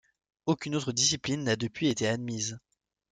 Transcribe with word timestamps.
Aucune 0.47 0.73
autre 0.75 0.93
discipline 0.93 1.43
n'a 1.43 1.55
depuis 1.55 1.87
été 1.87 2.07
admise. 2.07 2.57